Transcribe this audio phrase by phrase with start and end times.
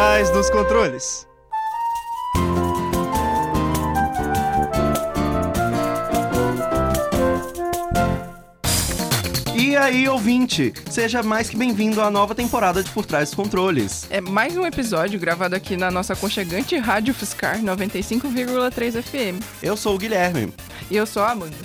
[0.00, 1.28] trás dos controles.
[9.54, 14.06] E aí, ouvinte, seja mais que bem-vindo à nova temporada de Por Trás dos Controles.
[14.08, 19.44] É mais um episódio gravado aqui na nossa aconchegante Rádio Fiscar 95,3 FM.
[19.62, 20.50] Eu sou o Guilherme.
[20.90, 21.58] E eu sou a Amanda.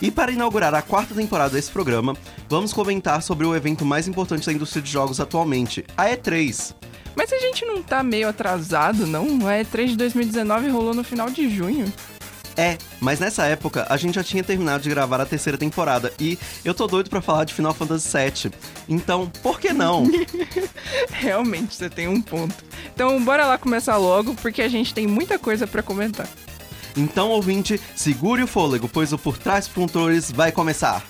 [0.00, 2.16] E para inaugurar a quarta temporada desse programa,
[2.48, 6.76] vamos comentar sobre o evento mais importante da indústria de jogos atualmente, a E3.
[7.14, 9.24] Mas a gente não tá meio atrasado, não?
[9.46, 11.92] A E3 de 2019 rolou no final de junho.
[12.56, 16.38] É, mas nessa época a gente já tinha terminado de gravar a terceira temporada e
[16.64, 18.52] eu tô doido pra falar de Final Fantasy VII.
[18.88, 20.04] Então, por que não?
[21.10, 22.54] Realmente, você tem um ponto.
[22.94, 26.28] Então, bora lá começar logo, porque a gente tem muita coisa pra comentar.
[26.94, 31.02] Então, ouvinte, segure o fôlego, pois o Por Trás Controles vai começar.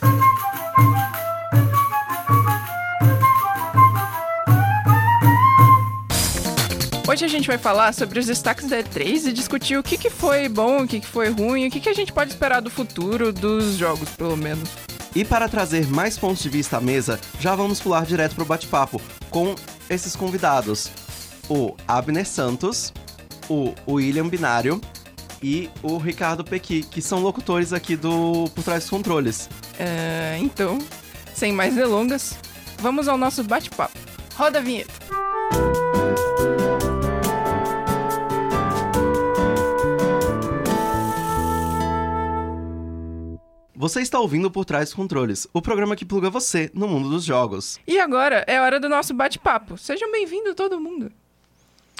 [7.13, 10.09] Hoje a gente vai falar sobre os destaques da E3 e discutir o que, que
[10.09, 12.71] foi bom, o que, que foi ruim, o que, que a gente pode esperar do
[12.71, 14.71] futuro dos jogos, pelo menos.
[15.15, 18.99] E para trazer mais pontos de vista à mesa, já vamos pular direto pro bate-papo
[19.29, 19.55] com
[19.91, 20.91] esses convidados:
[21.51, 22.95] o Abner Santos,
[23.47, 24.81] o William Binário
[25.43, 29.51] e o Ricardo Pequi, que são locutores aqui do Por Trás dos Controles.
[29.79, 30.79] É, então,
[31.35, 32.39] sem mais delongas,
[32.79, 33.99] vamos ao nosso bate-papo.
[34.35, 35.22] Roda a vinheta.
[43.83, 47.25] Você está ouvindo Por Trás dos Controles, o programa que pluga você no mundo dos
[47.25, 47.81] jogos.
[47.85, 49.77] E agora é hora do nosso bate-papo.
[49.77, 51.11] Sejam bem-vindos todo mundo.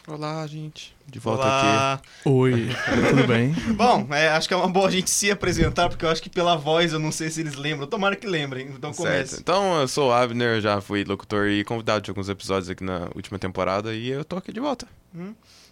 [0.07, 0.95] Olá, gente.
[1.07, 1.95] De volta Olá.
[1.95, 2.09] aqui.
[2.25, 2.69] Oi,
[3.11, 3.53] tudo bem?
[3.77, 6.31] Bom, é, acho que é uma boa a gente se apresentar, porque eu acho que
[6.31, 7.87] pela voz eu não sei se eles lembram.
[7.87, 8.67] Tomara que lembrem.
[8.69, 9.07] Então Certo.
[9.13, 9.37] comece.
[9.41, 13.09] Então, eu sou o Abner, já fui locutor e convidado de alguns episódios aqui na
[13.15, 14.87] última temporada e eu tô aqui de volta.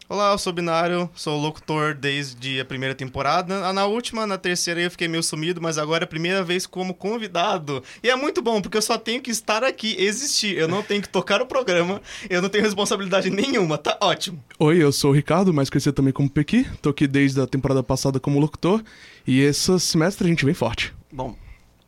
[0.09, 3.65] Olá, eu sou o Binário, sou locutor desde a primeira temporada.
[3.65, 6.67] Ah, Na última, na terceira eu fiquei meio sumido, mas agora é a primeira vez
[6.67, 7.81] como convidado.
[8.03, 10.59] E é muito bom, porque eu só tenho que estar aqui, existir.
[10.59, 13.79] Eu não tenho que tocar o programa, eu não tenho responsabilidade nenhuma.
[13.79, 14.43] Tá ótimo.
[14.59, 16.67] Oi, eu sou o Ricardo, mais conhecido também como Pequi.
[16.81, 18.83] Tô aqui desde a temporada passada como locutor.
[19.27, 20.95] E esse semestre a gente vem forte.
[21.13, 21.37] Bom,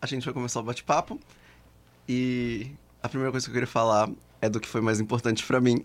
[0.00, 1.18] a gente vai começar o bate-papo
[2.06, 2.70] e
[3.02, 4.10] a primeira coisa que eu queria falar
[4.40, 5.82] é do que foi mais importante pra mim,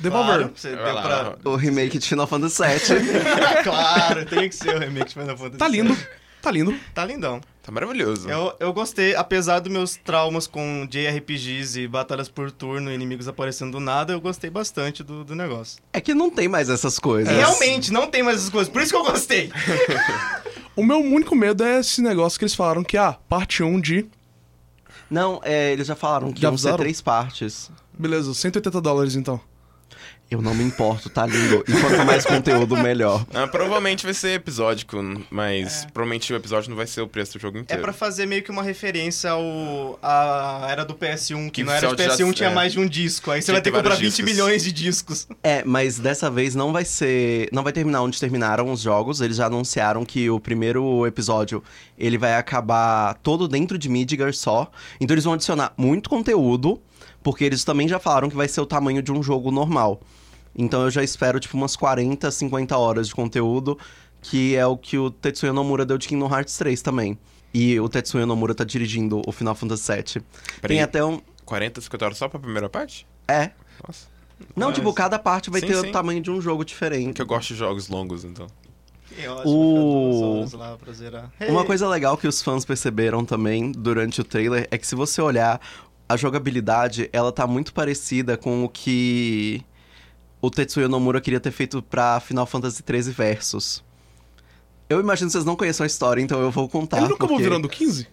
[0.00, 0.36] Devolver.
[0.36, 1.02] Claro, você deu lá.
[1.36, 1.50] pra...
[1.50, 2.98] o remake de Final Fantasy VII.
[3.62, 5.58] claro, tem que ser o remake de Final Fantasy.
[5.58, 5.96] Tá lindo,
[6.40, 6.74] tá lindo.
[6.94, 7.40] Tá lindão.
[7.66, 8.30] Tá maravilhoso.
[8.30, 13.72] Eu, eu gostei, apesar dos meus traumas com JRPGs e batalhas por turno, inimigos aparecendo
[13.72, 15.82] do nada, eu gostei bastante do, do negócio.
[15.92, 17.34] é que não tem mais essas coisas.
[17.36, 19.50] Realmente, não tem mais essas coisas, por isso que eu gostei.
[20.76, 24.06] O meu único medo é esse negócio que eles falaram que, ah, parte 1 de.
[25.10, 26.76] Não, é, eles já falaram que Já iam ser avisaram?
[26.76, 27.70] três partes.
[27.98, 29.40] Beleza, 180 dólares então.
[30.28, 31.62] Eu não me importo, tá lindo.
[31.68, 33.24] E quanto mais conteúdo, melhor.
[33.32, 34.96] Ah, provavelmente vai ser episódico,
[35.30, 37.80] mas provavelmente o episódio não vai ser o preço do jogo É inteiro.
[37.82, 41.86] pra fazer meio que uma referência ao à era do PS1, que, Que não era
[41.86, 42.54] de só já- PS1, tinha é.
[42.54, 43.30] mais de um disco.
[43.30, 44.32] Aí você Tinha vai ter que comprar vários 20 discos.
[44.32, 45.28] milhões de discos.
[45.44, 47.48] É, mas dessa vez não vai ser.
[47.52, 49.20] Não vai terminar onde terminaram os jogos.
[49.20, 51.62] Eles já anunciaram que o primeiro episódio
[51.96, 54.68] ele vai acabar todo dentro de Midgar só.
[55.00, 56.80] Então eles vão adicionar muito conteúdo,
[57.22, 60.00] porque eles também já falaram que vai ser o tamanho de um jogo normal.
[60.54, 63.78] Então eu já espero, tipo, umas 40, 50 horas de conteúdo,
[64.22, 67.18] que é o que o Tetsuya Nomura deu de Kingdom Hearts 3 também.
[67.52, 70.22] E o Tetsuya Nomura tá dirigindo o Final Fantasy VII.
[70.60, 71.20] Peraí, Tem até um.
[71.44, 73.06] 40, 50 horas só pra primeira parte?
[73.28, 73.50] É.
[73.86, 74.06] Nossa.
[74.54, 75.88] Não, Mas- tipo, cada parte vai Sim, ter sim.
[75.88, 77.14] o tamanho de um jogo diferente.
[77.14, 78.46] Que eu gosto de jogos longos, então.
[79.16, 81.30] Eu acho O- lá pra zerar.
[81.48, 81.66] Uma Hey.
[81.66, 85.58] coisa legal que os fãs perceberam também durante o trailer é que se você olhar
[86.08, 89.62] a jogabilidade, ela tá muito parecida com o que
[90.40, 93.84] o Tetsuya Nomura queria ter feito pra Final Fantasy XIII Versus.
[94.88, 96.98] Eu imagino que vocês não conheçam a história, então eu vou contar.
[96.98, 98.06] Ele nunca porque- virando 15?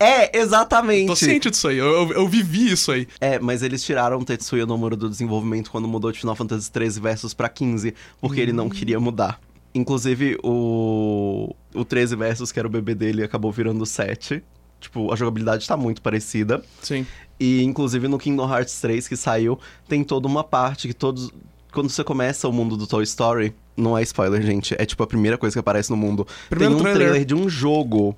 [0.00, 1.06] É, exatamente!
[1.06, 3.06] Tô ciente disso aí, eu, eu, eu vivi isso aí.
[3.20, 7.00] É, mas eles tiraram o Tetsuya Nomura do desenvolvimento quando mudou de Final Fantasy XIII
[7.00, 9.40] Versus pra 15, porque ele não queria mudar.
[9.72, 14.42] Inclusive, o, o 13 Versus, que era o bebê dele, acabou virando 7.
[14.82, 16.62] Tipo, a jogabilidade tá muito parecida.
[16.82, 17.06] Sim.
[17.40, 19.58] E, inclusive, no Kingdom Hearts 3, que saiu,
[19.88, 21.30] tem toda uma parte que todos...
[21.72, 25.06] Quando você começa o mundo do Toy Story, não é spoiler, gente, é tipo a
[25.06, 26.26] primeira coisa que aparece no mundo.
[26.50, 27.08] Primeiro tem um trailer.
[27.08, 28.14] trailer de um jogo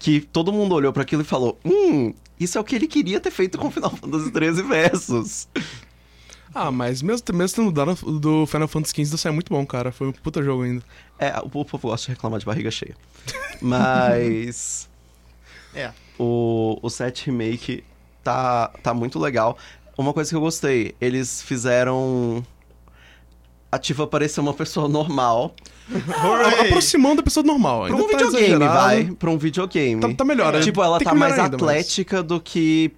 [0.00, 3.20] que todo mundo olhou pra aquilo e falou: Hum, isso é o que ele queria
[3.20, 5.48] ter feito com Final Fantasy 13 Versus.
[6.54, 9.90] Ah, mas mesmo, mesmo tendo mudado do Final Fantasy XV, isso é muito bom, cara.
[9.90, 10.82] Foi um puta jogo ainda.
[11.18, 12.94] É, o povo gosta de reclamar de barriga cheia.
[13.60, 14.88] Mas.
[15.74, 15.90] É.
[16.18, 17.84] O, o set remake
[18.22, 19.56] tá, tá muito legal.
[19.96, 22.44] Uma coisa que eu gostei, eles fizeram
[23.70, 25.54] a Tifa parecer uma pessoa normal.
[26.60, 27.86] Aproximando a pessoa normal.
[27.86, 28.74] Pra Ainda um tá videogame, exagerado.
[28.78, 29.04] vai.
[29.18, 30.00] Pra um videogame.
[30.00, 30.60] Tá, tá melhor, né?
[30.60, 32.92] Tipo, ela Tem tá mais ainda, mas- atlética do que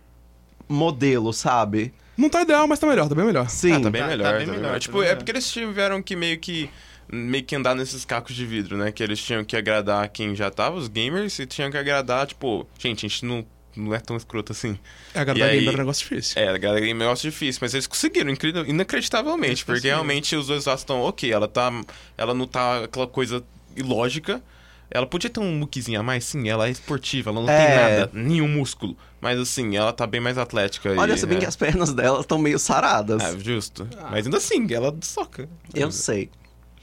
[0.68, 1.92] modelo, sabe?
[2.16, 3.48] Não tá ideal, mas tá melhor, tá bem melhor.
[3.48, 3.72] Sim.
[3.72, 4.32] Ah, tá bem Tá- melhor.
[4.32, 5.16] tá bem tá melhor, tá Tipo, bem é melhor.
[5.18, 6.70] porque eles tiveram que meio que
[7.10, 8.90] meio que andar nesses cacos de vidro, né?
[8.92, 12.66] Que eles tinham que agradar quem já tava, os gamers, e tinham que agradar, tipo,
[12.78, 13.44] gente, a gente não,
[13.76, 14.78] não é tão escroto assim.
[15.14, 16.40] É, agradar aí- gamer é um negócio difícil.
[16.42, 20.34] É, agradar game é um negócio difícil, mas eles conseguiram, incrível, inacreditavelmente, Eles porque realmente
[20.36, 21.70] os dois lados estão ok, ela tá.
[22.16, 23.44] Ela não tá aquela coisa
[23.76, 24.42] ilógica.
[24.90, 27.98] Ela podia ter um muquezinho a mais, sim, ela é esportiva, ela não tem É.
[27.98, 28.96] nada, nenhum músculo.
[29.20, 30.92] Mas assim, ela tá bem mais atlética.
[30.96, 33.20] Olha, e, se bem é, que as pernas dela estão meio saradas.
[33.22, 33.88] É, justo.
[34.10, 35.48] Mas ainda assim, ela soca.
[35.74, 36.30] Eu sei.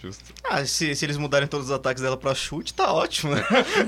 [0.01, 0.23] Justo.
[0.43, 3.35] Ah, se, se eles mudarem todos os ataques dela pra chute, tá ótimo.
[3.35, 3.43] né?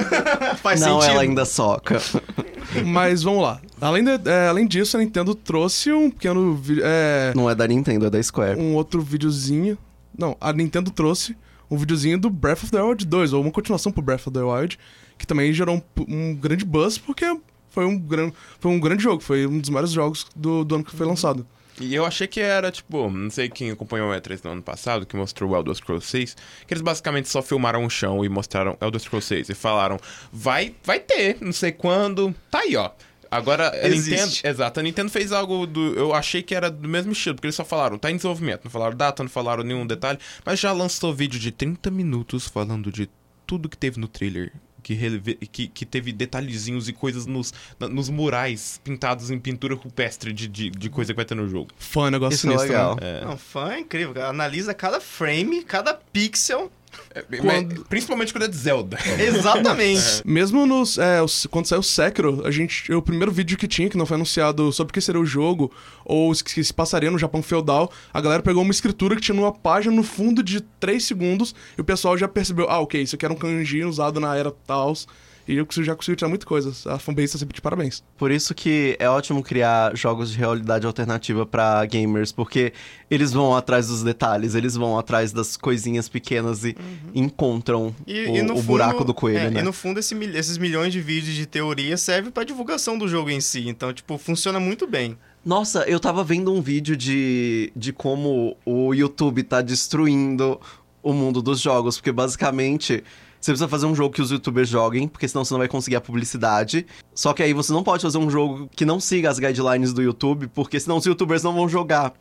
[0.62, 1.12] Faz não, sentido.
[1.14, 2.00] ela ainda soca.
[2.86, 3.60] Mas vamos lá.
[3.82, 6.56] Além, de- é, além disso, a Nintendo trouxe um pequeno.
[6.56, 8.60] vi- É, Não é da Nintendo, é da Square.
[8.60, 9.78] um outro videozinho.
[10.18, 11.36] Não, a Nintendo trouxe
[11.70, 14.42] um videozinho do Breath of the Wild 2, ou uma continuação pro Breath of the
[14.44, 14.78] Wild,
[15.18, 17.26] que também gerou um, um grande buzz, porque
[17.70, 20.84] foi um, gran, foi um grande jogo, foi um dos maiores jogos do, do ano
[20.84, 21.46] que foi lançado.
[21.80, 25.06] E eu achei que era, tipo, não sei quem acompanhou o E3 no ano passado,
[25.06, 26.36] que mostrou o Elder Scrolls 6,
[26.68, 29.98] que eles basicamente só filmaram o chão e mostraram Elder Scrolls 6 e falaram,
[30.32, 32.92] vai, vai ter, não sei quando, tá aí, ó.
[33.32, 33.90] Agora, a.
[33.90, 37.48] Nintendo, exato, a Nintendo fez algo do, eu achei que era do mesmo estilo, porque
[37.48, 40.72] eles só falaram, tá em desenvolvimento, não falaram data, não falaram nenhum detalhe, mas já
[40.72, 43.10] lançou vídeo de 30 minutos falando de
[43.48, 44.54] tudo que teve no trailer.
[44.84, 47.54] Que, releve- que, que teve detalhezinhos e coisas nos,
[47.90, 51.72] nos murais pintados em pintura rupestre de, de, de coisa que vai ter no jogo.
[51.78, 52.68] Fã, negócio Isso é sinistro.
[52.70, 52.96] legal.
[53.00, 53.22] né?
[53.22, 53.26] É.
[53.26, 54.26] Não, fã é incrível.
[54.26, 56.70] Analisa cada frame, cada pixel.
[57.16, 58.98] É, Quando- principalmente quando é de Zelda.
[59.20, 60.22] Exatamente.
[60.26, 61.20] Mesmo nos, é,
[61.50, 64.72] quando saiu o Sekiro, a gente, o primeiro vídeo que tinha, que não foi anunciado
[64.72, 65.72] sobre o que seria o jogo,
[66.04, 69.36] ou o que se passaria no Japão feudal, a galera pegou uma escritura que tinha
[69.36, 73.16] numa página no fundo de 3 segundos, e o pessoal já percebeu, ah, ok, isso
[73.16, 75.08] aqui era um kanji usado na era Taos,
[75.48, 76.72] e eu já conseguiu tirar muita coisa.
[76.92, 78.04] A fanbase tá sempre de parabéns.
[78.18, 82.74] Por isso que é ótimo criar jogos de realidade alternativa pra gamers, porque
[83.10, 86.76] eles vão atrás dos detalhes, eles vão atrás das coisinhas pequenas e
[87.14, 87.94] encontram Uhum.
[88.06, 89.60] E, o, e no o fundo, buraco do coelho, é, né?
[89.60, 93.30] E no fundo, esse esses milhões de vídeos de teoria servem pra divulgação do jogo
[93.30, 93.68] em si.
[93.68, 95.18] Então, tipo, funciona muito bem.
[95.46, 100.60] Nossa, eu tava vendo um vídeo de, de como o YouTube tá destruindo
[101.02, 103.04] o mundo dos jogos, porque basicamente
[103.46, 105.98] você precisa fazer um jogo que os youtubers joguem, porque senão você não vai conseguir
[105.98, 106.86] a publicidade.
[107.14, 110.02] Só que aí você não pode fazer um jogo que não siga as guidelines do
[110.02, 112.14] YouTube, porque senão os youtubers não vão jogar.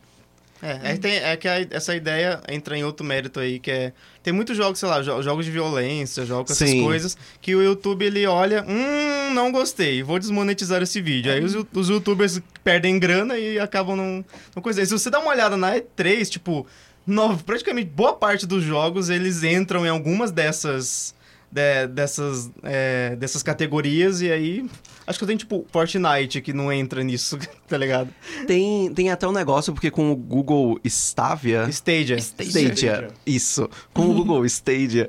[0.60, 3.92] É, é, tem- é que a- essa ideia entra em outro mérito aí, que é...
[4.22, 6.84] Tem muitos jogos, sei lá, jo- jogos de violência, jogos com essas Sim.
[6.84, 11.32] coisas, que o YouTube, ele olha, hum, não gostei, vou desmonetizar esse vídeo.
[11.32, 14.24] Aí os, os youtubers perdem grana e acabam não...
[14.54, 14.84] não coisa.
[14.86, 16.64] Se você dá uma olhada na E3, tipo,
[17.06, 21.14] no- praticamente boa parte dos jogos, eles entram em algumas dessas...
[21.50, 24.66] de- dessas, é, dessas categorias, e aí...
[25.04, 27.36] Acho que eu tenho, tipo, Fortnite que não entra nisso,
[27.68, 28.08] tá ligado?
[28.46, 31.66] Tem, tem até um negócio, porque com o Google Stadia...
[31.68, 32.16] Stadia.
[32.18, 33.68] Stadia, isso.
[33.92, 35.08] Com o Google Stadia,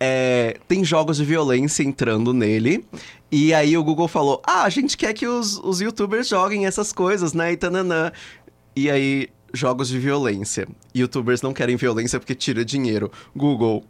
[0.00, 2.84] é, tem jogos de violência entrando nele.
[3.30, 6.92] E aí o Google falou: Ah, a gente quer que os, os youtubers joguem essas
[6.92, 7.52] coisas, né?
[7.52, 8.10] E tananã.
[8.74, 10.66] E aí, jogos de violência.
[10.94, 13.10] Youtubers não querem violência porque tira dinheiro.
[13.34, 13.84] Google,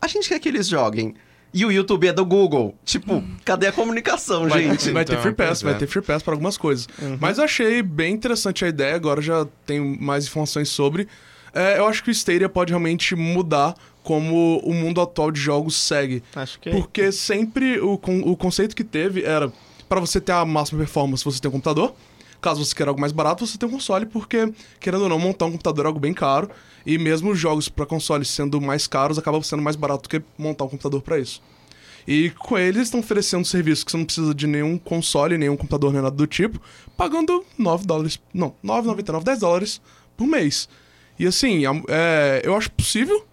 [0.00, 1.14] a gente quer que eles joguem.
[1.52, 2.74] E o YouTube é do Google.
[2.84, 4.90] Tipo, cadê a comunicação, Vai, gente?
[4.90, 5.76] vai ter Então, free pass, vai é.
[5.76, 6.88] ter free pass para algumas coisas.
[7.20, 11.06] Mas eu achei bem interessante a ideia, agora já tenho mais informações sobre.
[11.54, 15.76] É, eu acho que o Stadia pode realmente mudar como o mundo atual de jogos
[15.76, 16.24] segue.
[16.34, 16.72] Acho que é.
[16.72, 19.52] Porque sempre o, o conceito que teve era
[19.88, 21.94] para você ter a máxima performance, você tem um computador.
[22.44, 25.46] Caso você queira algo mais barato, você tem um console, porque, querendo ou não, montar
[25.46, 26.50] um computador é algo bem caro.
[26.84, 30.22] E mesmo os jogos para console sendo mais caros, acabam sendo mais barato do que
[30.36, 31.40] montar um computador para isso.
[32.06, 35.90] E com eles estão oferecendo serviço que você não precisa de nenhum console, nenhum computador,
[35.90, 36.60] nem nada do tipo,
[36.98, 38.20] pagando 9 dólares.
[38.34, 39.80] Não, 9,99, 10 dólares
[40.14, 40.68] por mês.
[41.18, 43.24] E assim, é, eu acho possível,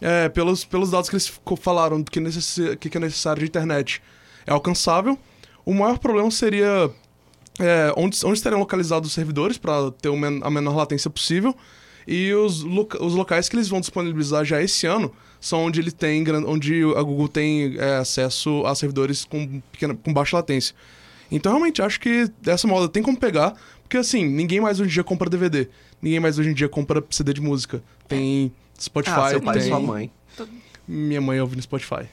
[0.00, 2.20] é, pelos, pelos dados que eles falaram que,
[2.80, 4.02] que que é necessário de internet,
[4.44, 5.16] é alcançável.
[5.64, 6.90] O maior problema seria
[7.58, 10.08] é, onde, onde estariam localizados os servidores para ter
[10.42, 11.54] a menor latência possível.
[12.06, 15.90] E os, loca- os locais que eles vão disponibilizar já esse ano são onde ele
[15.92, 20.74] tem onde a Google tem é, acesso a servidores com, pequena, com baixa latência.
[21.30, 24.92] Então realmente acho que essa moda tem como pegar, porque assim, ninguém mais hoje em
[24.94, 25.68] dia compra DVD,
[26.00, 27.82] ninguém mais hoje em dia compra CD de música.
[28.08, 28.50] Tem
[28.80, 30.10] Spotify, Ah, seu pai e tem sua mãe.
[30.88, 32.08] minha mãe ouve no Spotify.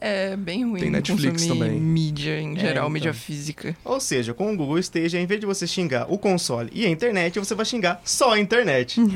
[0.00, 1.80] É bem ruim Tem Netflix também.
[1.80, 2.90] mídia em geral, então.
[2.90, 3.76] mídia física.
[3.84, 6.88] Ou seja, com o Google Stadia, em vez de você xingar o console e a
[6.90, 9.00] internet, você vai xingar só a internet.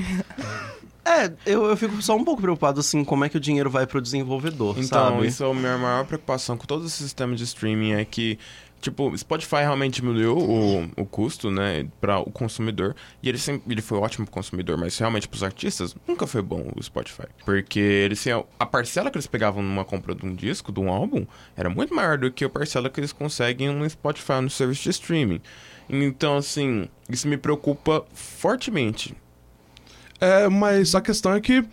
[1.02, 3.86] É, eu, eu fico só um pouco preocupado, assim, como é que o dinheiro vai
[3.86, 5.26] pro desenvolvedor, Então, sabe?
[5.26, 8.38] isso é a minha maior preocupação com todos esses sistemas de streaming é que,
[8.80, 12.96] tipo, Spotify realmente diminuiu o, o custo, né, para o consumidor.
[13.22, 16.70] E ele sempre ele foi ótimo pro consumidor, mas realmente pros artistas nunca foi bom
[16.74, 17.26] o Spotify.
[17.44, 20.88] Porque eles tinham, a parcela que eles pegavam numa compra de um disco, de um
[20.88, 24.84] álbum, era muito maior do que a parcela que eles conseguem no Spotify, no serviço
[24.84, 25.40] de streaming.
[25.88, 29.14] Então, assim, isso me preocupa fortemente.
[30.20, 31.64] É, mas a questão é que,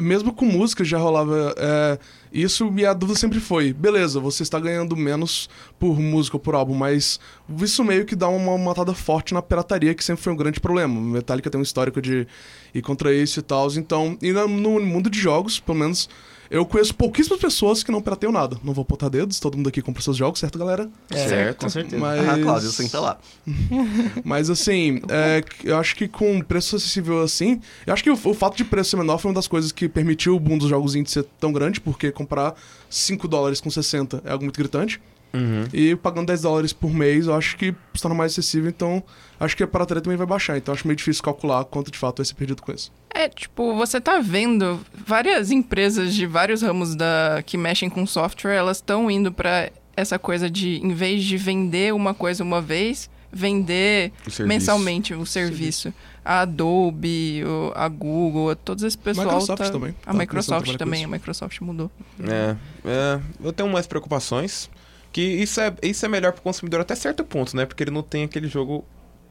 [0.00, 1.98] mesmo com música, já rolava é,
[2.34, 5.48] isso e a dúvida sempre foi: beleza, você está ganhando menos
[5.78, 7.20] por música ou por álbum, mas
[7.60, 11.00] isso meio que dá uma matada forte na pirataria, que sempre foi um grande problema.
[11.00, 12.26] Metallica tem um histórico de
[12.74, 13.70] ir contra isso e tal.
[13.76, 16.08] Então, e no mundo de jogos, pelo menos.
[16.50, 18.56] Eu conheço pouquíssimas pessoas que não pirateiam nada.
[18.62, 20.88] Não vou botar dedos, todo mundo aqui compra seus jogos, certo, galera?
[21.10, 21.62] É, Certo.
[21.62, 21.98] Com certeza.
[21.98, 22.28] Mas...
[22.28, 23.18] Ah, Cláudio, senta lá.
[24.22, 28.34] Mas assim, é, eu acho que com preço acessível assim, eu acho que o, o
[28.34, 30.94] fato de preço ser menor foi uma das coisas que permitiu o boom dos jogos
[30.94, 32.54] indie ser tão grande, porque comprar
[32.90, 35.00] 5 dólares com 60 é algo muito gritante.
[35.32, 35.64] Uhum.
[35.72, 39.02] E pagando 10 dólares por mês, eu acho que se torna mais acessível, então
[39.40, 40.56] acho que a pirataria também vai baixar.
[40.56, 42.92] Então acho meio difícil calcular quanto de fato vai ser perdido com isso.
[43.12, 48.54] É, tipo, você tá vendo várias empresas de vários ramos da que mexem com software,
[48.54, 53.10] elas estão indo pra essa coisa de, em vez de vender uma coisa uma vez,
[53.32, 54.46] vender O serviço.
[54.46, 55.92] mensalmente o serviço.
[56.24, 57.42] A Adobe,
[57.74, 59.26] a Google, todos esse pessoal.
[59.26, 59.94] Microsoft tá- também.
[60.06, 61.90] A Tá Microsoft também, a Microsoft mudou.
[62.20, 64.70] É, é, eu tenho mais preocupações.
[65.12, 67.66] Que isso é, isso é melhor pro consumidor até certo ponto, né?
[67.66, 68.84] Porque ele não tem aquele jogo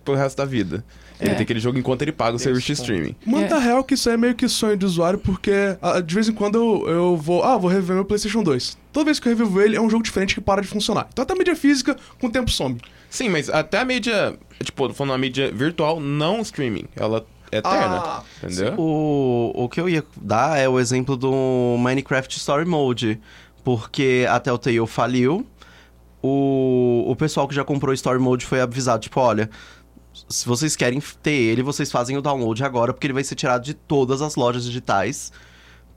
[0.04, 0.84] pro resto da vida.
[1.20, 1.34] Ele É.
[1.36, 3.16] tem aquele jogo enquanto ele paga o serviço de streaming.
[3.26, 3.60] Manda É.
[3.60, 6.56] real que isso é meio que sonho de usuário, porque ah, de vez em quando
[6.56, 7.44] eu, eu vou.
[7.44, 8.78] Ah, vou rever meu PlayStation 2.
[8.92, 11.08] Toda vez que eu revivo ele, é um jogo diferente que para de funcionar.
[11.12, 12.78] Então até a mídia física, com o tempo some.
[13.10, 16.86] Sim, mas até a mídia, tipo, tô falando uma mídia virtual, não streaming.
[16.96, 18.74] Ela é eterna, Ah, entendeu?
[18.78, 23.20] O, o que eu ia dar é o exemplo do Minecraft Story Mode.
[23.64, 25.46] Porque a Telltale faliu.
[26.22, 29.50] O, o pessoal que já comprou o Story Mode foi avisado, tipo, olha...
[30.34, 33.64] Se vocês querem ter ele, vocês fazem o download agora, porque ele vai ser tirado
[33.64, 35.32] de todas as lojas digitais.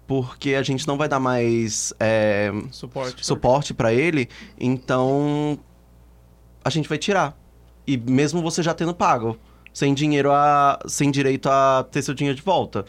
[0.07, 3.25] Porque a gente não vai dar mais é, Suporte.
[3.27, 4.29] suporte pra ele,
[4.61, 5.59] então
[6.63, 7.35] a gente vai tirar.
[7.87, 9.39] E mesmo você já tendo pago,
[9.73, 12.85] sem dinheiro a sem direito a ter seu dinheiro de volta.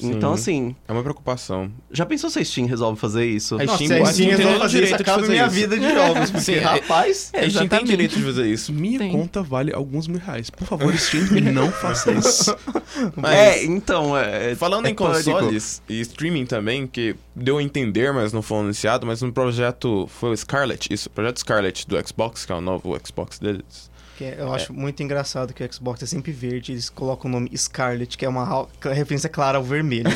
[0.00, 0.12] Sim.
[0.12, 1.70] Então assim, É uma preocupação.
[1.90, 3.56] já pensou se a Steam resolve fazer isso?
[3.56, 5.20] A Nossa, Steam- se a Steam Steam tem resolve todo fazer isso, direito de acaba
[5.20, 5.54] fazer minha isso.
[5.54, 6.30] vida de jogos.
[6.30, 7.30] Porque, Sim, é- rapaz...
[7.34, 8.72] A gente tem direito de fazer isso.
[8.72, 9.12] Minha Tem.
[9.12, 10.50] conta vale alguns mil reais.
[10.50, 12.56] Por favor, Steam, não faça isso.
[13.16, 15.30] Mas- É, então, é, Falando é em pânico.
[15.32, 20.06] consoles e streaming também, que deu a entender, mas não foi anunciado, mas um projeto
[20.08, 23.89] foi o Scarlet, isso, o projeto Scarlet do Xbox, que é o novo Xbox deles.
[24.20, 27.32] Que é- eu acho muito engraçado que o Xbox é sempre verde, eles colocam o
[27.32, 30.10] nome Scarlet, que é uma ra- referência clara ao vermelho.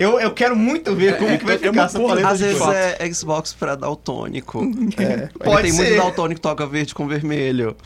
[0.00, 2.44] Eu, eu, eu quero muito ver como que vai é ficar essa paleta Às de
[2.46, 2.60] vezes
[2.98, 4.60] é Xbox pra daltônico.
[4.98, 5.82] É, pode tem ser.
[5.84, 7.76] muito daltônico que toca verde com vermelho.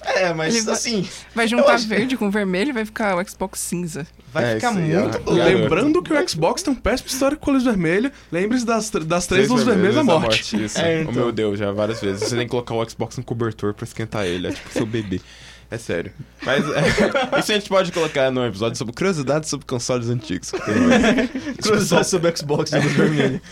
[0.00, 3.60] É, mas vai- assim, Vai juntar acho- verde com vermelho e vai ficar o Xbox
[3.60, 4.06] cinza.
[4.40, 4.72] Vai É, ficar é.
[5.02, 5.44] muito É.
[5.44, 8.12] Lembrando que o Xbox tem um péssimo histórico com luz vermelha.
[8.32, 10.64] Lembre-se das, das três luzes vermelhas da morte.
[10.64, 10.78] Isso.
[10.80, 11.14] É, Oh, então.
[11.14, 12.22] meu Deus, já várias vezes.
[12.28, 15.20] Você tem que colocar o Xbox no cobertor pra esquentar ele, é tipo seu bebê.
[15.70, 16.12] É sério.
[16.42, 16.80] Mas é,
[17.38, 20.50] isso a gente pode colocar num episódio sobre curiosidades sobre consoles antigos.
[20.52, 21.30] mais.
[21.60, 23.42] Cruzar sobre o Xbox de luz vermelha.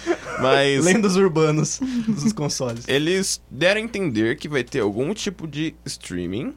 [0.41, 1.79] Mas Lendas urbanas
[2.09, 2.85] dos consoles.
[2.89, 6.55] eles deram a entender que vai ter algum tipo de streaming.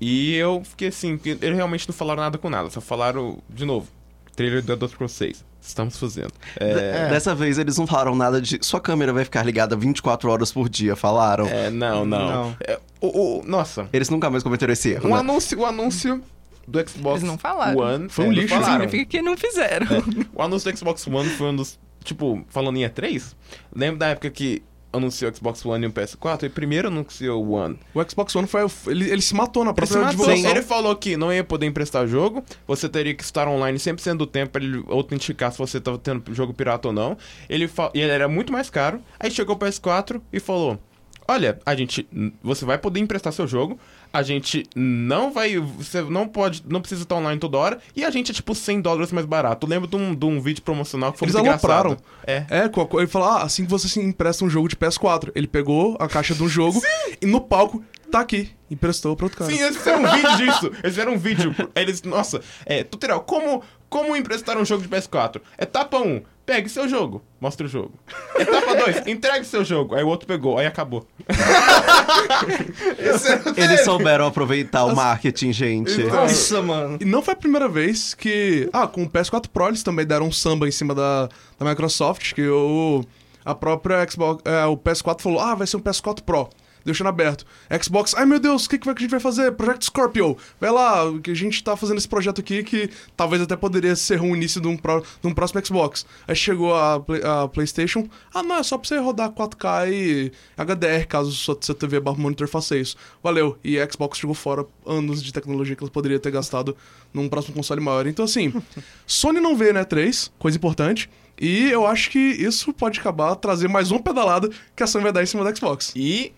[0.00, 3.88] E eu fiquei assim, eles realmente não falaram nada com nada, só falaram, de novo,
[4.34, 5.44] trailer do Elder Scrolls 6.
[5.60, 6.32] Estamos fazendo.
[6.60, 7.08] É, É.
[7.08, 8.58] Dessa vez eles não falaram nada de.
[8.62, 11.46] Sua câmera vai ficar ligada 24 horas por dia, falaram.
[11.46, 12.28] é, não, não.
[12.30, 12.56] Não.
[12.60, 15.08] É, o, o- nossa, Eles nunca mais cometeram esse erro.
[15.08, 15.18] um né?
[15.20, 16.22] anúncio, o anúncio
[16.68, 17.78] do Xbox Eles não falaram.
[17.78, 18.84] One Foi um é, lixo, não falaram.
[18.84, 19.86] Significa que não fizeram.
[20.34, 21.78] O anúncio do Xbox One foi um dos.
[22.04, 23.34] Tipo, falando em E3,
[23.74, 24.62] lembra da época que
[24.96, 26.44] anunciou o Xbox One e o PS4?
[26.44, 27.78] E primeiro anunciou o One.
[27.94, 28.66] O Xbox One foi.
[28.88, 30.10] Ele, ele se matou na Ele, própria matou.
[30.12, 30.50] divulgação.
[30.50, 34.26] ele falou que não ia poder emprestar jogo, você teria que estar online 100% do
[34.26, 37.16] tempo pra ele autenticar se você tava tendo jogo pirata ou não.
[37.48, 39.00] Ele fa- e ele era muito mais caro.
[39.18, 40.78] Aí chegou o PS4 e falou:
[41.28, 42.08] Olha, a gente.
[42.42, 43.78] Você vai poder emprestar seu jogo.
[44.12, 45.58] A gente não vai.
[45.58, 46.62] Você não pode.
[46.68, 47.78] Não precisa estar online toda hora.
[47.94, 49.66] E a gente é tipo 100 dólares mais barato.
[49.66, 51.90] Eu lembro de um, de um vídeo promocional que foi Eles muito alopraram.
[51.92, 52.14] engraçado.
[52.26, 52.46] É.
[52.48, 55.30] É, ele falou, ah, assim que você se empresta um jogo de PS4.
[55.34, 56.80] Ele pegou a caixa de um jogo
[57.20, 58.50] e no palco, tá aqui.
[58.70, 59.50] Emprestou pra outro cara.
[59.50, 60.66] Sim, eles fizeram um vídeo disso.
[60.66, 61.54] Eles fizeram um vídeo.
[61.74, 65.40] Eles, nossa, é, tutorial, como, como emprestar um jogo de PS4?
[65.58, 67.92] Etapa 1, pegue seu jogo, mostra o jogo.
[68.38, 69.96] Etapa 2, entregue seu jogo.
[69.96, 71.04] Aí o outro pegou, aí acabou.
[73.56, 76.04] Eles souberam aproveitar o marketing, gente.
[76.04, 76.98] Nossa, mano.
[77.00, 78.70] E não foi a primeira vez que.
[78.72, 82.34] Ah, com o PS4 Pro eles também deram um samba em cima da, da Microsoft,
[82.34, 83.04] que o,
[83.44, 84.40] a própria Xbox.
[84.44, 86.48] É, o PS4 falou: ah, vai ser um PS4 Pro.
[86.86, 87.44] Deixando aberto.
[87.82, 89.52] Xbox, ai meu Deus, o que, que a gente vai fazer?
[89.52, 90.38] Project Scorpio.
[90.60, 94.20] Vai lá, que a gente tá fazendo esse projeto aqui que talvez até poderia ser
[94.22, 96.06] o início de um, pro- de um próximo Xbox.
[96.28, 98.08] Aí chegou a, Play- a PlayStation.
[98.32, 102.16] Ah, não, é só pra você rodar 4K e HDR, caso sua, sua TV barra
[102.18, 102.96] monitor faça isso.
[103.22, 103.58] Valeu.
[103.64, 106.76] E a Xbox jogou fora anos de tecnologia que ela poderia ter gastado
[107.12, 108.06] num próximo console maior.
[108.06, 108.52] Então, assim,
[109.06, 111.10] Sony não veio na E3, coisa importante.
[111.38, 115.12] E eu acho que isso pode acabar trazer mais uma pedalada que a Sony vai
[115.12, 115.92] dar em cima da Xbox.
[115.94, 116.32] E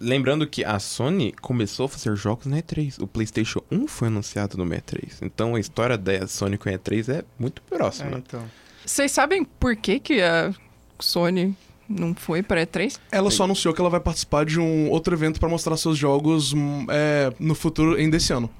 [0.00, 3.00] lembrando que a Sony começou a fazer jogos na E3.
[3.02, 5.18] O PlayStation 1 foi anunciado no E3.
[5.22, 8.18] Então a história da Sony com a E3 é muito É, próxima.
[8.18, 8.42] então.
[8.84, 10.52] Vocês sabem por que, que a
[10.98, 11.54] Sony
[11.88, 12.98] não foi pra E3?
[13.12, 16.52] Ela só anunciou que ela vai participar de um outro evento pra mostrar seus jogos
[16.52, 18.50] hum, é, no futuro ainda esse ano.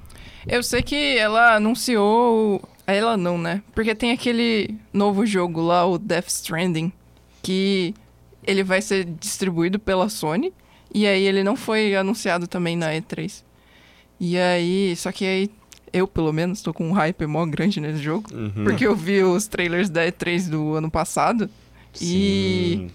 [0.46, 2.62] Eu sei que ela anunciou.
[2.86, 3.62] Ela não, né?
[3.74, 6.92] Porque tem aquele novo jogo lá, o Death Stranding,
[7.42, 7.94] que
[8.44, 10.52] ele vai ser distribuído pela Sony.
[10.92, 13.42] E aí ele não foi anunciado também na E3.
[14.18, 14.94] E aí.
[14.96, 15.50] Só que aí.
[15.92, 18.32] Eu, pelo menos, tô com um hype mó grande nesse jogo.
[18.32, 18.62] Uhum.
[18.62, 21.50] Porque eu vi os trailers da E3 do ano passado.
[22.00, 22.88] E.
[22.88, 22.90] Sim.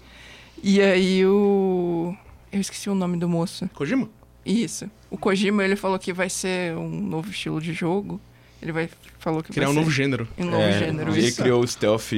[0.62, 2.16] E aí o.
[2.50, 3.68] Eu esqueci o nome do moço.
[3.74, 4.08] Kojima?
[4.44, 4.90] Isso.
[5.10, 8.20] O Kojima, ele falou que vai ser um novo estilo de jogo.
[8.62, 10.26] Ele vai falou que Criar vai um novo gênero.
[10.38, 11.12] um novo É, gênero.
[11.12, 11.42] Ele Isso.
[11.42, 12.10] criou o stealth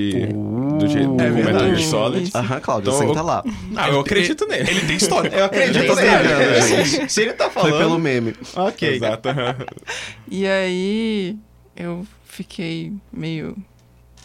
[0.79, 1.85] do jeito É Metal Gear verdade.
[1.87, 2.31] Solid.
[2.35, 3.45] Aham, Cláudio, Então, senta eu- lá.
[3.77, 4.71] Ah, eu acredito nele.
[4.71, 5.29] Ele tem história.
[5.35, 6.79] Eu acredito Eu nele.
[6.79, 7.79] brincando, Se ele tá Foi falando.
[7.81, 8.35] pelo meme.
[8.55, 8.89] Ok.
[8.97, 9.29] Exato.
[10.31, 11.37] E aí
[11.77, 13.57] eu fiquei meio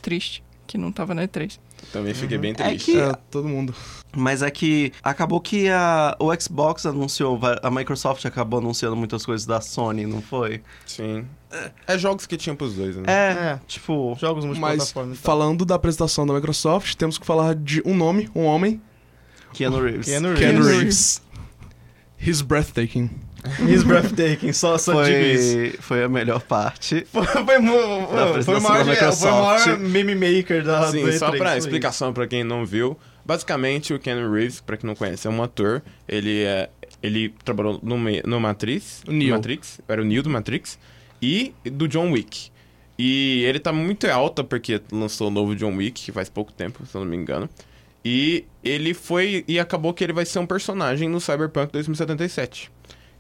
[0.02, 1.58] triste que não tava na E3.
[1.92, 2.92] Também fiquei bem É triste.
[2.92, 3.74] que- É, todo mundo.
[4.16, 9.46] Mas é que acabou que a, o Xbox anunciou, a Microsoft acabou anunciando muitas coisas
[9.46, 10.62] da Sony, não foi?
[10.86, 11.26] Sim.
[11.88, 13.04] É jogos que tinham pros dois, né?
[13.08, 13.60] É, É.
[13.68, 15.14] tipo, Jogos Mas, multiplataforma.
[15.14, 15.24] e tal.
[15.24, 18.80] falando da apresentação da Microsoft, temos que falar de um nome, um homem,
[19.54, 20.08] Keanu Reeves.
[20.08, 20.68] Keanu Ken Reeves.
[20.68, 21.22] Reeves.
[22.26, 23.10] He's breathtaking.
[23.60, 25.52] He's breathtaking, só, só digo isso.
[25.54, 27.06] Foi, foi a melhor parte.
[27.12, 27.44] Foi, foi,
[28.44, 31.58] foi, o maior, da foi o maior meme maker da Sim, só E3, pra foi
[31.58, 32.98] explicação pra quem não viu.
[33.26, 35.82] Basicamente, o Ken Reeves, pra quem não conhece, é um ator.
[36.08, 36.70] Ele é.
[37.02, 39.04] Ele trabalhou no, Me- no Matrix.
[39.06, 39.32] O Neo.
[39.32, 39.82] Matrix.
[39.90, 40.80] Era o Neo do Matrix.
[41.22, 42.50] E do John Wick.
[42.98, 46.54] E ele tá muito em alta porque lançou o novo John Wick, que faz pouco
[46.54, 47.50] tempo, se eu não me engano.
[48.06, 49.44] E ele foi.
[49.48, 52.72] E acabou que ele vai ser um personagem no Cyberpunk 2077.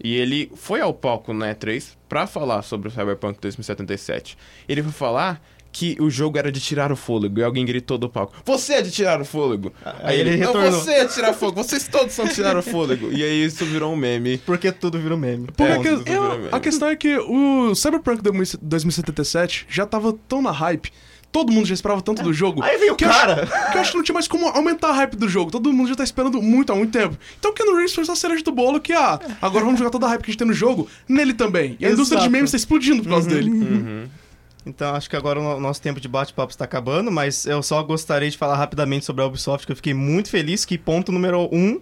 [0.03, 4.37] E ele foi ao palco na E3 pra falar sobre o Cyberpunk 2077.
[4.67, 5.41] Ele foi falar
[5.71, 7.39] que o jogo era de tirar o fôlego.
[7.39, 9.71] E alguém gritou do palco: Você é de tirar o fôlego!
[10.03, 10.71] Aí ele Não, retornou.
[10.71, 11.63] você é de tirar o fôlego!
[11.63, 13.09] Vocês todos são de tirar o fôlego!
[13.11, 14.37] E aí isso virou um meme.
[14.39, 15.47] Porque tudo virou meme.
[15.47, 16.49] Porque É, a que- eu- virou meme.
[16.51, 18.21] a questão é que o Cyberpunk
[18.61, 20.91] 2077 já tava tão na hype,
[21.33, 22.63] todo mundo já esperava tanto do jogo.
[22.63, 23.45] Aí veio o que eu acho- cara.
[23.71, 25.51] que eu acho que não tinha mais como aumentar a hype do jogo.
[25.51, 27.17] Todo mundo já tá esperando muito há muito tempo.
[27.39, 29.89] Então o Ken Reeves foi só a cereja do bolo que, ah, agora vamos jogar
[29.91, 31.75] toda a hype que a gente tem no jogo nele também.
[31.79, 32.31] E a indústria de Exato.
[32.31, 33.49] memes tá explodindo por causa dele.
[33.49, 34.07] Uhum.
[34.65, 37.81] Então acho que agora o no- nosso tempo de bate-papo está acabando, mas eu só
[37.83, 41.49] gostaria de falar rapidamente sobre a Ubisoft, que eu fiquei muito feliz que ponto número
[41.51, 41.81] um,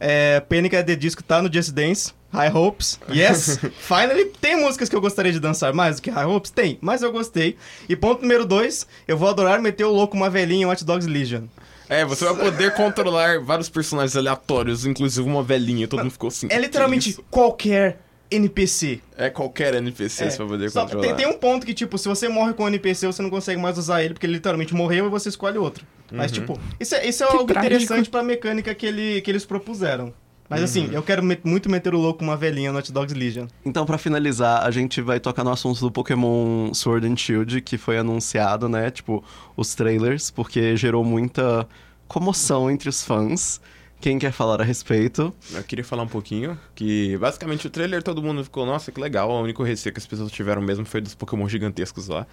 [0.00, 0.74] é, Panic!
[0.76, 5.00] at the Disco tá no Just Dance, High Hopes, yes, finally, tem músicas que eu
[5.00, 6.50] gostaria de dançar mais do que High Hopes?
[6.50, 7.56] Tem, mas eu gostei.
[7.88, 11.08] E ponto número dois, eu vou adorar meter o louco uma velhinha em Watch Dogs
[11.08, 11.44] Legion.
[11.88, 15.88] É, você vai poder controlar vários personagens aleatórios, inclusive uma velhinha.
[15.88, 16.46] Todo mundo ficou assim.
[16.50, 17.98] É "Que literalmente isso?" qualquer
[18.30, 19.00] NPC.
[19.16, 21.06] É qualquer NPC É, você vai poder só- controlar.
[21.06, 23.58] tem, tem um ponto que, tipo, se você morre com um NPC, você não consegue
[23.58, 25.86] mais usar ele, porque ele literalmente morreu e você escolhe outro.
[26.12, 27.74] Mas, tipo, isso é, isso é Que algo trágico.
[27.74, 30.12] interessante pra mecânica que, ele, que eles propuseram.
[30.48, 33.14] Mas assim, eu quero met- muito meter o louco com uma velhinha no Hot Dogs
[33.14, 33.46] Legion.
[33.64, 37.76] Então, pra finalizar, a gente vai tocar no assunto do Pokémon Sword and Shield, que
[37.76, 38.90] foi anunciado, né?
[38.90, 39.22] Tipo,
[39.56, 41.68] os trailers, porque gerou muita
[42.06, 43.60] comoção entre os fãs.
[44.00, 45.34] Quem quer falar a respeito?
[45.52, 49.28] Eu queria falar um pouquinho que, basicamente, o trailer todo mundo ficou, nossa, que legal.
[49.28, 52.26] O único receio que as pessoas tiveram mesmo foi dos Pokémon gigantescos lá.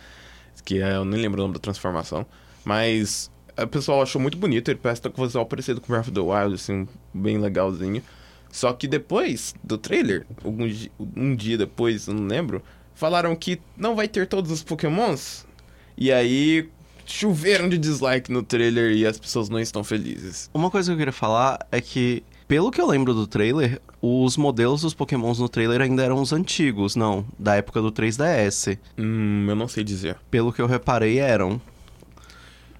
[0.63, 2.25] Que é, eu nem lembro o nome da transformação.
[2.63, 4.69] Mas o pessoal achou muito bonito.
[4.69, 8.01] Ele parece estar com o visual parecido com Breath of the Wild, assim, bem legalzinho.
[8.51, 10.65] Só que depois do trailer, algum
[11.15, 12.63] um dia depois, eu não lembro,
[12.93, 15.45] falaram que não vai ter todos os Pokémons.
[15.97, 16.69] E aí
[17.05, 20.49] choveram de dislike no trailer e as pessoas não estão felizes.
[20.53, 24.37] Uma coisa que eu queria falar é que, pelo que eu lembro do trailer, os
[24.37, 28.77] modelos dos Pokémons no trailer ainda eram os antigos, não, da época do 3DS.
[28.97, 30.17] Hum, eu não sei dizer.
[30.31, 31.61] Pelo que eu reparei, eram.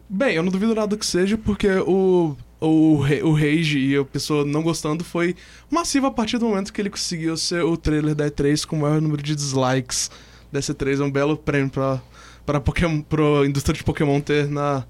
[0.08, 4.46] Bem, eu não duvido nada que seja, porque o, o, o rage e a pessoa
[4.46, 5.36] não gostando foi
[5.70, 8.82] massivo a partir do momento que ele conseguiu ser o trailer da E3 com o
[8.82, 10.12] maior número de dislikes
[10.52, 11.02] dessa E3.
[11.02, 12.00] É um belo prêmio pra,
[12.46, 14.86] pra, Pokémon, pra indústria de Pokémon ter na,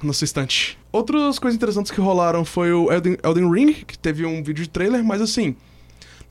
[0.00, 0.78] na sua estante.
[0.92, 4.70] Outras coisas interessantes que rolaram foi o Elden, Elden Ring, que teve um vídeo de
[4.70, 5.56] trailer, mas assim,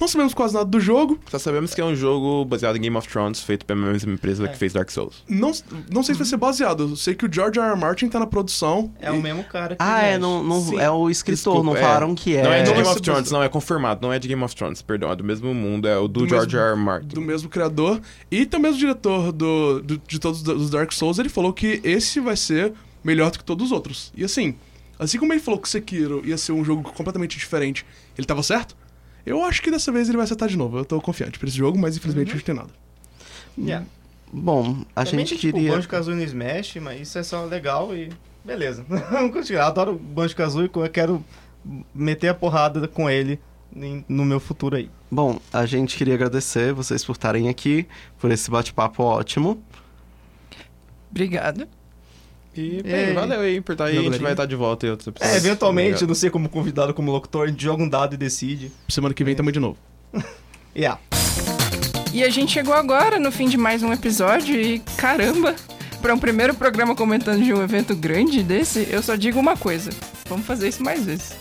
[0.01, 1.19] não sabemos quase nada do jogo.
[1.29, 4.43] Só sabemos que é um jogo baseado em Game of Thrones, feito pela mesma empresa
[4.45, 4.47] É.
[4.49, 5.23] que fez Dark Souls.
[5.29, 5.51] Não,
[5.89, 6.83] não sei se vai ser baseado.
[6.89, 7.69] Eu sei que o George R.
[7.69, 7.79] R.
[7.79, 8.91] Martin tá na produção.
[8.99, 11.75] É e- o mesmo cara que Ah, é, não, não, é o escritor, Desculpa, não
[11.77, 11.81] é.
[11.81, 12.43] falaram que é.
[12.43, 14.01] Não é de Game of Thrones, não, é confirmado.
[14.01, 15.11] Não é de Game of Thrones, perdão.
[15.11, 16.73] É do mesmo mundo, é o do, Do George mesmo- R.
[16.75, 16.79] R.
[16.83, 17.07] Martin.
[17.15, 21.29] do mesmo criador e também o diretor do, do- de todos os Dark Souls, ele
[21.29, 24.11] falou que esse vai ser melhor do que todos os outros.
[24.15, 24.55] E assim,
[24.97, 27.85] assim como ele falou que Sekiro ia ser um jogo completamente diferente,
[28.17, 28.75] ele tava certo?
[29.25, 30.77] Eu acho que dessa vez ele vai acertar de novo.
[30.77, 32.69] Eu tô confiante pra esse jogo, mas infelizmente não tem nada.
[33.57, 33.85] Yeah.
[34.31, 35.73] Bom, a Também gente tipo, queria.
[35.73, 38.09] Banjo Kazooie no Smash, mas isso é só legal e
[38.43, 38.85] beleza.
[38.87, 39.67] Vamos continuar.
[39.67, 41.23] Adoro Banjo Kazooie, eu quero
[41.93, 43.39] meter a porrada com ele
[44.07, 44.89] no meu futuro aí.
[45.09, 47.87] Bom, a gente queria agradecer vocês por estarem aqui,
[48.19, 49.61] por esse bate-papo ótimo.
[51.09, 51.67] Obrigada.
[52.55, 53.13] E, bem, Ei.
[53.13, 53.91] valeu aí por estar aí.
[53.91, 54.23] A gente Galerinha.
[54.23, 55.35] vai estar de volta em outros episódios.
[55.35, 56.07] É, eventualmente, Obrigado.
[56.09, 58.71] não sei como convidado como locutor, a gente joga um dado e decide.
[58.89, 59.77] Semana que vem também de novo.
[60.73, 60.97] Yeah.
[62.13, 65.53] E a gente chegou agora no fim de mais um episódio e caramba,
[66.01, 69.89] para um primeiro programa comentando de um evento grande desse, eu só digo uma coisa:
[70.29, 71.33] vamos fazer isso mais vezes.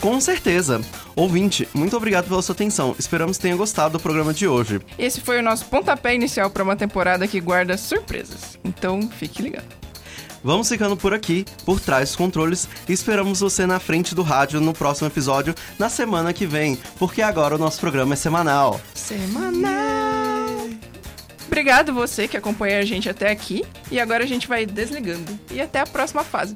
[0.00, 0.80] Com certeza.
[1.14, 2.92] Ouvinte, muito obrigado pela sua atenção.
[2.98, 4.80] Esperamos que tenha gostado do programa de hoje.
[4.98, 8.58] Esse foi o nosso pontapé inicial para uma temporada que guarda surpresas.
[8.64, 9.82] Então fique ligado.
[10.44, 14.60] Vamos ficando por aqui, por trás dos controles, e esperamos você na frente do rádio
[14.60, 18.80] no próximo episódio, na semana que vem, porque agora o nosso programa é semanal.
[18.94, 19.82] Semanal.
[21.46, 23.62] Obrigado você que acompanha a gente até aqui.
[23.90, 25.38] E agora a gente vai desligando.
[25.50, 26.54] E até a próxima fase.